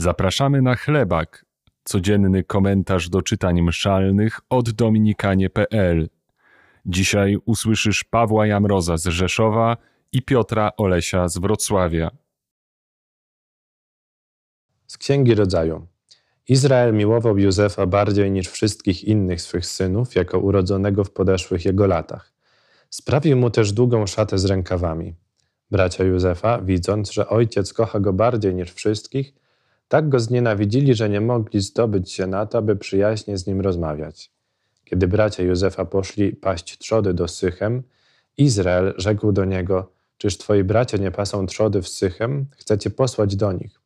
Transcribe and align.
Zapraszamy 0.00 0.62
na 0.62 0.74
chlebak, 0.76 1.44
codzienny 1.84 2.44
komentarz 2.44 3.08
do 3.08 3.22
czytań 3.22 3.62
mszalnych 3.62 4.40
od 4.50 4.70
dominikanie.pl. 4.70 6.08
Dzisiaj 6.86 7.36
usłyszysz 7.44 8.04
Pawła 8.04 8.46
Jamroza 8.46 8.96
z 8.96 9.04
Rzeszowa 9.04 9.76
i 10.12 10.22
Piotra 10.22 10.70
Olesia 10.76 11.28
z 11.28 11.38
Wrocławia. 11.38 12.10
Z 14.86 14.98
Księgi 14.98 15.34
Rodzaju. 15.34 15.86
Izrael 16.48 16.94
miłował 16.94 17.38
Józefa 17.38 17.86
bardziej 17.86 18.30
niż 18.30 18.48
wszystkich 18.48 19.04
innych 19.04 19.42
swych 19.42 19.66
synów, 19.66 20.14
jako 20.14 20.38
urodzonego 20.38 21.04
w 21.04 21.10
podeszłych 21.10 21.64
jego 21.64 21.86
latach. 21.86 22.32
Sprawił 22.90 23.36
mu 23.36 23.50
też 23.50 23.72
długą 23.72 24.06
szatę 24.06 24.38
z 24.38 24.44
rękawami. 24.44 25.14
Bracia 25.70 26.04
Józefa, 26.04 26.62
widząc, 26.62 27.12
że 27.12 27.28
ojciec 27.28 27.72
kocha 27.72 28.00
go 28.00 28.12
bardziej 28.12 28.54
niż 28.54 28.72
wszystkich, 28.72 29.40
tak 29.90 30.08
go 30.08 30.20
znienawidzili, 30.20 30.94
że 30.94 31.08
nie 31.08 31.20
mogli 31.20 31.60
zdobyć 31.60 32.12
się 32.12 32.26
na 32.26 32.46
to, 32.46 32.62
by 32.62 32.76
przyjaźnie 32.76 33.38
z 33.38 33.46
nim 33.46 33.60
rozmawiać. 33.60 34.30
Kiedy 34.84 35.08
bracia 35.08 35.42
Józefa 35.42 35.84
poszli 35.84 36.32
paść 36.32 36.78
trzody 36.78 37.14
do 37.14 37.28
Sychem, 37.28 37.82
Izrael 38.36 38.94
rzekł 38.96 39.32
do 39.32 39.44
niego: 39.44 39.92
Czyż 40.18 40.38
twoi 40.38 40.64
bracia 40.64 40.96
nie 40.96 41.10
pasą 41.10 41.46
trzody 41.46 41.82
w 41.82 41.88
Sychem? 41.88 42.46
Chcecie 42.56 42.90
posłać 42.90 43.36
do 43.36 43.52
nich. 43.52 43.80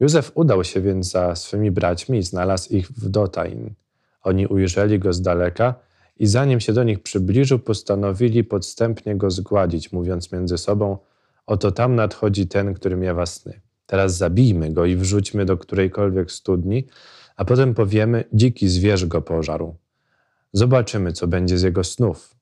Józef 0.00 0.32
udał 0.34 0.64
się 0.64 0.80
więc 0.80 1.10
za 1.10 1.36
swymi 1.36 1.70
braćmi 1.70 2.18
i 2.18 2.22
znalazł 2.22 2.74
ich 2.74 2.88
w 2.88 3.08
Dotain. 3.08 3.74
Oni 4.22 4.46
ujrzeli 4.46 4.98
go 4.98 5.12
z 5.12 5.22
daleka 5.22 5.74
i 6.18 6.26
zanim 6.26 6.60
się 6.60 6.72
do 6.72 6.84
nich 6.84 7.02
przybliżył, 7.02 7.58
postanowili 7.58 8.44
podstępnie 8.44 9.16
go 9.16 9.30
zgładzić, 9.30 9.92
mówiąc 9.92 10.32
między 10.32 10.58
sobą: 10.58 10.98
Oto 11.46 11.72
tam 11.72 11.94
nadchodzi 11.94 12.46
ten, 12.46 12.74
który 12.74 12.96
miewa 12.96 13.26
sny. 13.26 13.60
Teraz 13.92 14.16
zabijmy 14.16 14.72
go 14.72 14.84
i 14.84 14.96
wrzućmy 14.96 15.44
do 15.44 15.56
którejkolwiek 15.56 16.32
studni, 16.32 16.86
a 17.36 17.44
potem 17.44 17.74
powiemy: 17.74 18.24
Dziki 18.32 18.68
zwierz 18.68 19.06
go 19.06 19.22
pożarł. 19.22 19.76
Zobaczymy, 20.52 21.12
co 21.12 21.26
będzie 21.26 21.58
z 21.58 21.62
jego 21.62 21.84
snów. 21.84 22.34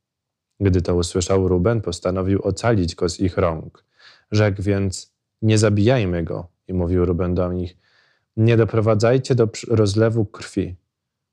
Gdy 0.60 0.82
to 0.82 0.94
usłyszał 0.94 1.48
Ruben, 1.48 1.80
postanowił 1.80 2.42
ocalić 2.42 2.94
go 2.94 3.08
z 3.08 3.20
ich 3.20 3.36
rąk. 3.36 3.84
Rzekł 4.30 4.62
więc: 4.62 5.12
Nie 5.42 5.58
zabijajmy 5.58 6.24
go. 6.24 6.48
I 6.68 6.74
mówił 6.74 7.04
Ruben 7.04 7.34
do 7.34 7.52
nich: 7.52 7.76
Nie 8.36 8.56
doprowadzajcie 8.56 9.34
do 9.34 9.48
rozlewu 9.68 10.24
krwi. 10.24 10.76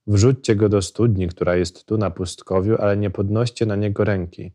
Wrzućcie 0.07 0.55
go 0.55 0.69
do 0.69 0.81
studni, 0.81 1.27
która 1.27 1.55
jest 1.55 1.85
tu 1.85 1.97
na 1.97 2.11
pustkowiu, 2.11 2.75
ale 2.79 2.97
nie 2.97 3.09
podnoście 3.09 3.65
na 3.65 3.75
niego 3.75 4.03
ręki, 4.03 4.51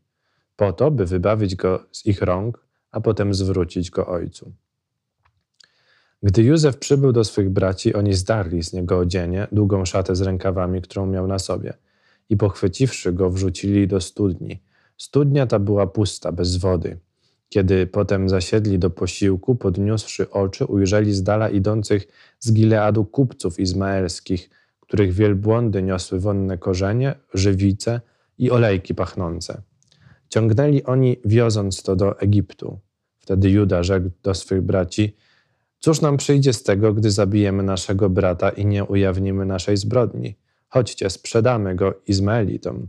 po 0.56 0.72
to, 0.72 0.90
by 0.90 1.06
wybawić 1.06 1.56
go 1.56 1.86
z 1.92 2.06
ich 2.06 2.22
rąk, 2.22 2.66
a 2.90 3.00
potem 3.00 3.34
zwrócić 3.34 3.90
go 3.90 4.06
ojcu. 4.06 4.52
Gdy 6.22 6.42
Józef 6.42 6.76
przybył 6.76 7.12
do 7.12 7.24
swych 7.24 7.50
braci, 7.50 7.94
oni 7.94 8.14
zdarli 8.14 8.62
z 8.62 8.72
niego 8.72 8.98
odzienie, 8.98 9.46
długą 9.52 9.84
szatę 9.84 10.16
z 10.16 10.20
rękawami, 10.20 10.82
którą 10.82 11.06
miał 11.06 11.26
na 11.26 11.38
sobie, 11.38 11.74
i 12.28 12.36
pochwyciwszy 12.36 13.12
go, 13.12 13.30
wrzucili 13.30 13.88
do 13.88 14.00
studni. 14.00 14.62
Studnia 14.96 15.46
ta 15.46 15.58
była 15.58 15.86
pusta, 15.86 16.32
bez 16.32 16.56
wody. 16.56 16.98
Kiedy 17.48 17.86
potem 17.86 18.28
zasiedli 18.28 18.78
do 18.78 18.90
posiłku, 18.90 19.54
podniósłszy 19.54 20.30
oczy, 20.30 20.66
ujrzeli 20.66 21.12
z 21.12 21.22
dala 21.22 21.48
idących 21.48 22.08
z 22.40 22.52
Gileadu 22.52 23.04
kupców 23.04 23.60
izmaelskich, 23.60 24.50
których 24.80 25.12
wielbłądy 25.12 25.82
niosły 25.82 26.20
wonne 26.20 26.58
korzenie, 26.58 27.14
żywice 27.34 28.00
i 28.38 28.50
olejki 28.50 28.94
pachnące. 28.94 29.62
Ciągnęli 30.28 30.82
oni, 30.82 31.16
wioząc 31.24 31.82
to 31.82 31.96
do 31.96 32.20
Egiptu. 32.20 32.78
Wtedy 33.18 33.50
Juda 33.50 33.82
rzekł 33.82 34.10
do 34.22 34.34
swych 34.34 34.62
braci– 34.62 35.16
Cóż 35.84 36.00
nam 36.00 36.16
przyjdzie 36.16 36.52
z 36.52 36.62
tego, 36.62 36.94
gdy 36.94 37.10
zabijemy 37.10 37.62
naszego 37.62 38.10
brata 38.10 38.50
i 38.50 38.66
nie 38.66 38.84
ujawnimy 38.84 39.46
naszej 39.46 39.76
zbrodni? 39.76 40.34
Chodźcie, 40.68 41.10
sprzedamy 41.10 41.76
go 41.76 41.94
Izmaelitom. 42.06 42.88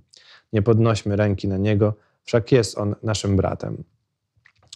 Nie 0.53 0.61
podnośmy 0.61 1.15
ręki 1.15 1.47
na 1.47 1.57
niego, 1.57 1.93
wszak 2.23 2.51
jest 2.51 2.77
on 2.77 2.95
naszym 3.03 3.35
bratem. 3.37 3.83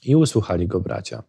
I 0.04 0.16
usłuchali 0.16 0.68
go 0.68 0.80
bracia. 0.80 1.24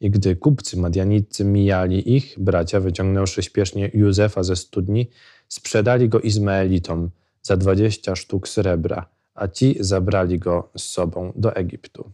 I 0.00 0.10
gdy 0.10 0.36
kupcy 0.36 0.76
madianicy 0.76 1.44
mijali 1.44 2.16
ich, 2.16 2.34
bracia, 2.38 2.80
wyciągnąwszy 2.80 3.42
śpiesznie 3.42 3.90
Józefa 3.94 4.42
ze 4.42 4.56
studni, 4.56 5.10
sprzedali 5.48 6.08
go 6.08 6.20
Izmaelitom 6.20 7.10
za 7.42 7.56
dwadzieścia 7.56 8.16
sztuk 8.16 8.48
srebra, 8.48 9.08
a 9.34 9.48
ci 9.48 9.76
zabrali 9.80 10.38
go 10.38 10.70
z 10.76 10.82
sobą 10.82 11.32
do 11.36 11.56
Egiptu. 11.56 12.10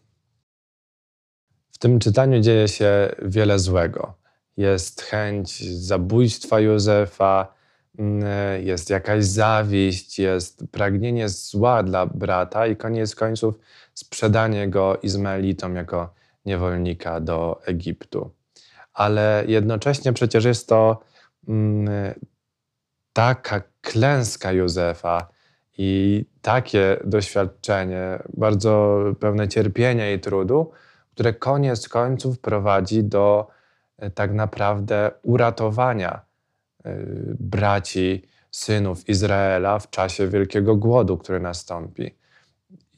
Tym 1.84 1.98
czytaniu 1.98 2.40
dzieje 2.40 2.68
się 2.68 3.14
wiele 3.22 3.58
złego. 3.58 4.14
Jest 4.56 5.02
chęć 5.02 5.64
zabójstwa 5.64 6.60
Józefa, 6.60 7.54
mm, 7.98 8.22
jest 8.66 8.90
jakaś 8.90 9.24
zawiść, 9.24 10.18
jest 10.18 10.64
pragnienie 10.70 11.28
zła 11.28 11.82
dla 11.82 12.06
brata 12.06 12.66
i 12.66 12.76
koniec 12.76 13.14
końców 13.14 13.58
sprzedanie 13.94 14.68
go 14.68 14.98
Izmaelitom 15.02 15.76
jako 15.76 16.14
niewolnika 16.44 17.20
do 17.20 17.60
Egiptu. 17.66 18.30
Ale 18.94 19.44
jednocześnie 19.46 20.12
przecież 20.12 20.44
jest 20.44 20.68
to 20.68 21.00
mm, 21.48 22.14
taka 23.12 23.62
klęska 23.80 24.52
Józefa 24.52 25.28
i 25.78 26.24
takie 26.42 26.96
doświadczenie, 27.04 28.22
bardzo 28.36 29.02
pełne 29.20 29.48
cierpienia 29.48 30.12
i 30.12 30.20
trudu, 30.20 30.72
które 31.14 31.34
koniec 31.34 31.88
końców 31.88 32.38
prowadzi 32.38 33.04
do 33.04 33.46
e, 33.98 34.10
tak 34.10 34.32
naprawdę 34.32 35.10
uratowania 35.22 36.20
e, 36.84 36.96
braci, 37.40 38.22
synów 38.50 39.08
Izraela 39.08 39.78
w 39.78 39.90
czasie 39.90 40.28
wielkiego 40.28 40.76
głodu, 40.76 41.18
który 41.18 41.40
nastąpi. 41.40 42.14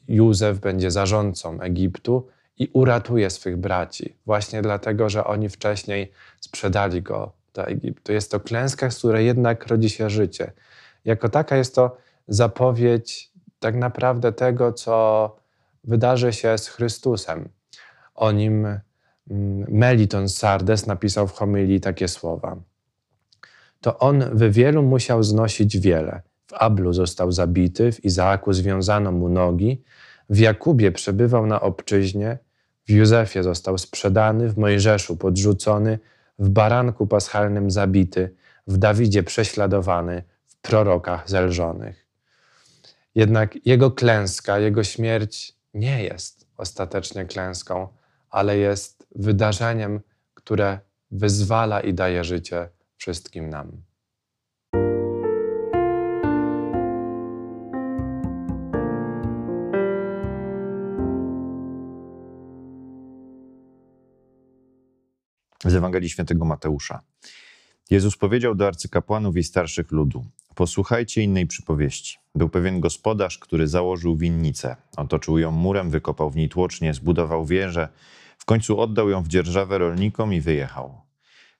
Józef 0.07 0.59
będzie 0.59 0.91
zarządcą 0.91 1.61
Egiptu 1.61 2.27
i 2.57 2.69
uratuje 2.73 3.29
swych 3.29 3.57
braci, 3.57 4.15
właśnie 4.25 4.61
dlatego, 4.61 5.09
że 5.09 5.23
oni 5.25 5.49
wcześniej 5.49 6.11
sprzedali 6.39 7.01
go 7.01 7.31
do 7.53 7.67
Egiptu. 7.67 8.13
Jest 8.13 8.31
to 8.31 8.39
klęska, 8.39 8.91
z 8.91 8.97
której 8.97 9.25
jednak 9.25 9.67
rodzi 9.67 9.89
się 9.89 10.09
życie. 10.09 10.51
Jako 11.05 11.29
taka 11.29 11.57
jest 11.57 11.75
to 11.75 11.97
zapowiedź 12.27 13.31
tak 13.59 13.75
naprawdę 13.75 14.31
tego, 14.31 14.73
co 14.73 15.35
wydarzy 15.83 16.33
się 16.33 16.57
z 16.57 16.67
Chrystusem. 16.67 17.49
O 18.17 18.31
nim 18.31 18.65
mm, 18.65 18.79
Meliton 19.69 20.29
Sardes 20.29 20.87
napisał 20.87 21.27
w 21.27 21.33
homilii 21.33 21.79
takie 21.79 22.07
słowa. 22.07 22.57
To 23.81 23.99
on 23.99 24.19
w 24.19 24.51
wielu 24.53 24.83
musiał 24.83 25.23
znosić 25.23 25.79
wiele. 25.79 26.21
W 26.47 26.53
Ablu 26.53 26.93
został 26.93 27.31
zabity, 27.31 27.91
w 27.91 28.05
Izaaku 28.05 28.53
związano 28.53 29.11
mu 29.11 29.29
nogi, 29.29 29.83
w 30.29 30.37
Jakubie 30.39 30.91
przebywał 30.91 31.45
na 31.45 31.61
obczyźnie, 31.61 32.37
w 32.87 32.91
Józefie 32.91 33.43
został 33.43 33.77
sprzedany, 33.77 34.49
w 34.49 34.57
Mojżeszu 34.57 35.17
podrzucony, 35.17 35.99
w 36.39 36.49
baranku 36.49 37.07
paschalnym 37.07 37.71
zabity, 37.71 38.33
w 38.67 38.77
Dawidzie 38.77 39.23
prześladowany, 39.23 40.23
w 40.45 40.57
prorokach 40.57 41.29
zelżonych. 41.29 42.07
Jednak 43.15 43.65
jego 43.65 43.91
klęska, 43.91 44.59
jego 44.59 44.83
śmierć 44.83 45.55
nie 45.73 46.03
jest 46.03 46.47
ostatecznie 46.57 47.25
klęską, 47.25 47.87
ale 48.37 48.57
jest 48.57 49.07
wydarzeniem, 49.15 49.99
które 50.33 50.79
wyzwala 51.11 51.81
i 51.81 51.93
daje 51.93 52.23
życie 52.23 52.69
wszystkim 52.97 53.49
nam. 53.49 53.71
Z 65.65 65.75
Ewangelii 65.75 66.09
Świętego 66.09 66.45
Mateusza. 66.45 67.01
Jezus 67.89 68.17
powiedział 68.17 68.55
do 68.55 68.67
arcykapłanów 68.67 69.37
i 69.37 69.43
starszych 69.43 69.91
ludu: 69.91 70.25
Posłuchajcie 70.55 71.21
innej 71.21 71.47
przypowieści. 71.47 72.17
Był 72.35 72.49
pewien 72.49 72.79
gospodarz, 72.79 73.37
który 73.37 73.67
założył 73.67 74.15
winnicę. 74.15 74.75
Otoczył 74.97 75.37
ją 75.37 75.51
murem, 75.51 75.89
wykopał 75.89 76.29
w 76.29 76.35
niej 76.35 76.49
tłocznie, 76.49 76.93
zbudował 76.93 77.45
wieżę, 77.45 77.87
w 77.87 78.26
końcu 78.47 78.79
oddał 78.79 79.09
ją 79.09 79.23
w 79.23 79.27
dzierżawę 79.27 79.77
rolnikom 79.77 80.33
i 80.33 80.41
wyjechał. 80.41 81.01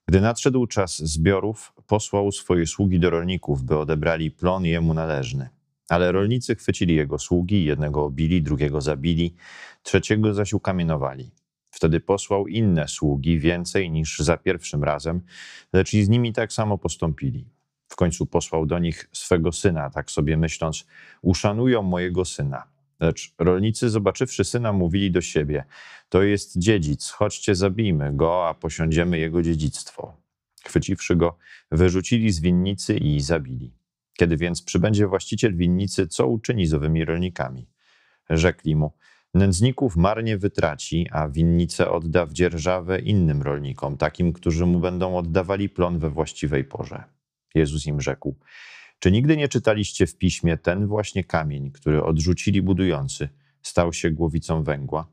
Gdy 0.07 0.21
nadszedł 0.21 0.67
czas 0.67 0.97
zbiorów, 0.97 1.73
posłał 1.87 2.31
swoje 2.31 2.67
sługi 2.67 2.99
do 2.99 3.09
rolników, 3.09 3.63
by 3.63 3.77
odebrali 3.77 4.31
plon 4.31 4.65
jemu 4.65 4.93
należny. 4.93 5.49
Ale 5.89 6.11
rolnicy 6.11 6.55
chwycili 6.55 6.95
jego 6.95 7.19
sługi, 7.19 7.65
jednego 7.65 8.05
obili, 8.05 8.41
drugiego 8.41 8.81
zabili, 8.81 9.35
trzeciego 9.83 10.33
zaś 10.33 10.53
ukamienowali. 10.53 11.31
Wtedy 11.69 11.99
posłał 11.99 12.47
inne 12.47 12.87
sługi, 12.87 13.39
więcej 13.39 13.91
niż 13.91 14.19
za 14.19 14.37
pierwszym 14.37 14.83
razem, 14.83 15.21
lecz 15.73 15.93
i 15.93 16.03
z 16.03 16.09
nimi 16.09 16.33
tak 16.33 16.53
samo 16.53 16.77
postąpili. 16.77 17.49
W 17.87 17.95
końcu 17.95 18.25
posłał 18.25 18.65
do 18.65 18.79
nich 18.79 19.09
swego 19.11 19.51
syna, 19.51 19.89
tak 19.89 20.11
sobie 20.11 20.37
myśląc: 20.37 20.85
Uszanują 21.21 21.81
mojego 21.81 22.25
syna. 22.25 22.76
Lecz 22.99 23.33
rolnicy, 23.39 23.89
zobaczywszy 23.89 24.43
syna, 24.43 24.73
mówili 24.73 25.11
do 25.11 25.21
siebie: 25.21 25.65
To 26.09 26.23
jest 26.23 26.57
dziedzic, 26.57 27.09
chodźcie, 27.09 27.55
zabijmy 27.55 28.15
go, 28.15 28.47
a 28.47 28.53
posiądziemy 28.53 29.19
jego 29.19 29.41
dziedzictwo. 29.41 30.17
Schwyciwszy 30.55 31.15
go, 31.15 31.37
wyrzucili 31.71 32.31
z 32.31 32.39
winnicy 32.39 32.97
i 32.97 33.21
zabili. 33.21 33.73
Kiedy 34.13 34.37
więc 34.37 34.61
przybędzie 34.61 35.07
właściciel 35.07 35.55
winnicy, 35.55 36.07
co 36.07 36.27
uczyni 36.27 36.67
z 36.67 36.73
owymi 36.73 37.05
rolnikami? 37.05 37.67
Rzekli 38.29 38.75
mu, 38.75 38.93
nędzników 39.33 39.95
marnie 39.95 40.37
wytraci, 40.37 41.07
a 41.11 41.29
winnicę 41.29 41.91
odda 41.91 42.25
w 42.25 42.33
dzierżawę 42.33 42.99
innym 42.99 43.41
rolnikom, 43.41 43.97
takim, 43.97 44.33
którzy 44.33 44.65
mu 44.65 44.79
będą 44.79 45.17
oddawali 45.17 45.69
plon 45.69 45.99
we 45.99 46.09
właściwej 46.09 46.63
porze. 46.63 47.03
Jezus 47.55 47.85
im 47.85 48.01
rzekł, 48.01 48.35
czy 48.99 49.11
nigdy 49.11 49.37
nie 49.37 49.47
czytaliście 49.47 50.07
w 50.07 50.17
piśmie 50.17 50.57
ten 50.57 50.87
właśnie 50.87 51.23
kamień, 51.23 51.71
który 51.71 52.03
odrzucili 52.03 52.61
budujący, 52.61 53.29
stał 53.61 53.93
się 53.93 54.11
głowicą 54.11 54.63
węgła? 54.63 55.11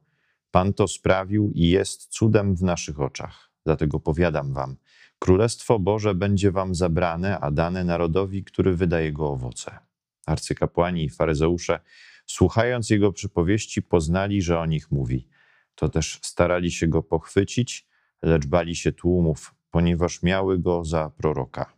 Pan 0.50 0.72
to 0.72 0.88
sprawił 0.88 1.50
i 1.54 1.68
jest 1.68 2.06
cudem 2.06 2.56
w 2.56 2.62
naszych 2.62 3.00
oczach. 3.00 3.50
Dlatego 3.64 4.00
powiadam 4.00 4.52
wam, 4.52 4.76
Królestwo 5.18 5.78
Boże 5.78 6.14
będzie 6.14 6.52
wam 6.52 6.74
zabrane, 6.74 7.40
a 7.40 7.50
dane 7.50 7.84
narodowi, 7.84 8.44
który 8.44 8.76
wydaje 8.76 9.12
go 9.12 9.28
owoce. 9.28 9.78
Arcykapłani 10.26 11.04
i 11.04 11.10
faryzeusze, 11.10 11.80
słuchając 12.26 12.90
jego 12.90 13.12
przypowieści, 13.12 13.82
poznali, 13.82 14.42
że 14.42 14.58
o 14.58 14.66
nich 14.66 14.90
mówi. 14.90 15.28
To 15.74 15.88
też 15.88 16.18
starali 16.22 16.70
się 16.70 16.88
go 16.88 17.02
pochwycić, 17.02 17.86
lecz 18.22 18.46
bali 18.46 18.76
się 18.76 18.92
tłumów, 18.92 19.54
ponieważ 19.70 20.22
miały 20.22 20.58
go 20.58 20.84
za 20.84 21.10
proroka. 21.10 21.72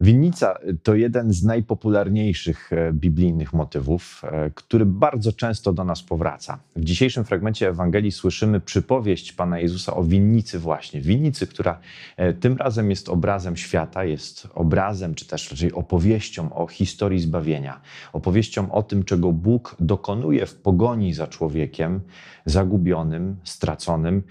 Winnica 0.00 0.58
to 0.82 0.94
jeden 0.94 1.32
z 1.32 1.42
najpopularniejszych 1.42 2.72
e, 2.72 2.92
biblijnych 2.92 3.52
motywów, 3.52 4.22
e, 4.24 4.50
który 4.50 4.86
bardzo 4.86 5.32
często 5.32 5.72
do 5.72 5.84
nas 5.84 6.02
powraca. 6.02 6.58
W 6.76 6.84
dzisiejszym 6.84 7.24
fragmencie 7.24 7.68
Ewangelii 7.68 8.12
słyszymy 8.12 8.60
przypowieść 8.60 9.32
Pana 9.32 9.58
Jezusa 9.58 9.96
o 9.96 10.04
winnicy 10.04 10.58
właśnie. 10.58 11.00
Winnicy, 11.00 11.46
która 11.46 11.80
e, 12.16 12.32
tym 12.32 12.56
razem 12.56 12.90
jest 12.90 13.08
obrazem 13.08 13.56
świata, 13.56 14.04
jest 14.04 14.48
obrazem, 14.54 15.14
czy 15.14 15.26
też 15.26 15.50
raczej 15.50 15.72
opowieścią 15.72 16.52
o 16.52 16.66
historii 16.66 17.20
zbawienia. 17.20 17.80
Opowieścią 18.12 18.72
o 18.72 18.82
tym, 18.82 19.04
czego 19.04 19.32
Bóg 19.32 19.76
dokonuje 19.80 20.46
w 20.46 20.54
pogoni 20.54 21.14
za 21.14 21.26
człowiekiem 21.26 22.00
zagubionym, 22.46 23.36
straconym, 23.44 24.22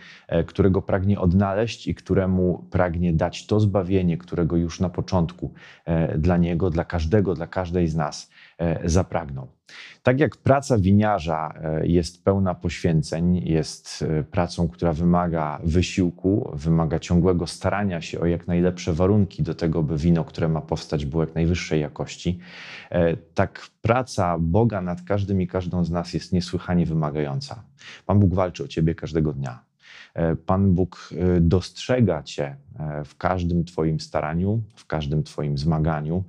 którego 0.45 0.81
pragnie 0.81 1.19
odnaleźć 1.19 1.87
i 1.87 1.95
któremu 1.95 2.65
pragnie 2.71 3.13
dać 3.13 3.45
to 3.45 3.59
zbawienie, 3.59 4.17
którego 4.17 4.57
już 4.57 4.79
na 4.79 4.89
początku 4.89 5.52
dla 6.17 6.37
niego, 6.37 6.69
dla 6.69 6.85
każdego, 6.85 7.33
dla 7.33 7.47
każdej 7.47 7.87
z 7.87 7.95
nas 7.95 8.29
e, 8.57 8.89
zapragnął. 8.89 9.47
Tak 10.03 10.19
jak 10.19 10.37
praca 10.37 10.77
winiarza 10.77 11.53
e, 11.63 11.87
jest 11.87 12.23
pełna 12.23 12.55
poświęceń, 12.55 13.37
jest 13.37 14.05
pracą, 14.31 14.67
która 14.67 14.93
wymaga 14.93 15.59
wysiłku, 15.63 16.51
wymaga 16.53 16.99
ciągłego 16.99 17.47
starania 17.47 18.01
się 18.01 18.19
o 18.19 18.25
jak 18.25 18.47
najlepsze 18.47 18.93
warunki 18.93 19.43
do 19.43 19.55
tego, 19.55 19.83
by 19.83 19.97
wino, 19.97 20.23
które 20.23 20.49
ma 20.49 20.61
powstać, 20.61 21.05
było 21.05 21.23
jak 21.23 21.35
najwyższej 21.35 21.81
jakości, 21.81 22.39
tak 23.33 23.67
praca 23.81 24.37
Boga 24.39 24.81
nad 24.81 25.01
każdym 25.01 25.41
i 25.41 25.47
każdą 25.47 25.85
z 25.85 25.91
nas 25.91 26.13
jest 26.13 26.33
niesłychanie 26.33 26.85
wymagająca. 26.85 27.63
Pan 28.05 28.19
Bóg 28.19 28.33
walczy 28.33 28.63
o 28.63 28.67
ciebie 28.67 28.95
każdego 28.95 29.33
dnia. 29.33 29.72
E, 30.13 30.35
Pan 30.35 30.73
Bóg 30.73 31.09
e, 31.11 31.41
dostrzega 31.41 32.23
Cię 32.23 32.55
e, 32.79 33.03
w 33.05 33.17
każdym 33.17 33.65
Twoim 33.65 33.99
staraniu, 33.99 34.61
w 34.75 34.85
każdym 34.85 35.23
Twoim 35.23 35.57
zmaganiu. 35.57 36.23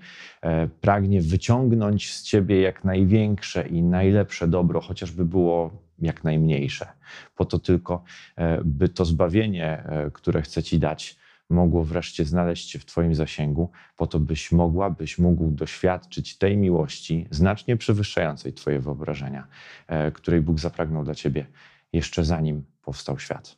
Pragnie 0.80 1.20
wyciągnąć 1.20 2.14
z 2.14 2.22
Ciebie 2.22 2.60
jak 2.60 2.84
największe 2.84 3.68
i 3.68 3.82
najlepsze 3.82 4.48
dobro, 4.48 4.80
chociażby 4.80 5.24
było 5.24 5.70
jak 5.98 6.24
najmniejsze. 6.24 6.86
Po 7.36 7.44
to 7.44 7.58
tylko, 7.58 8.04
by 8.64 8.88
to 8.88 9.04
zbawienie, 9.04 9.84
które 10.12 10.42
chce 10.42 10.62
Ci 10.62 10.78
dać, 10.78 11.18
mogło 11.50 11.84
wreszcie 11.84 12.24
znaleźć 12.24 12.70
się 12.70 12.78
w 12.78 12.84
Twoim 12.84 13.14
zasięgu, 13.14 13.70
po 13.96 14.06
to 14.06 14.20
byś 14.20 14.52
mogła, 14.52 14.90
byś 14.90 15.18
mógł 15.18 15.50
doświadczyć 15.50 16.38
tej 16.38 16.56
miłości, 16.56 17.26
znacznie 17.30 17.76
przewyższającej 17.76 18.52
Twoje 18.52 18.80
wyobrażenia, 18.80 19.46
której 20.14 20.40
Bóg 20.40 20.60
zapragnął 20.60 21.04
dla 21.04 21.14
Ciebie 21.14 21.46
jeszcze 21.92 22.24
zanim 22.24 22.64
powstał 22.84 23.18
świat. 23.18 23.56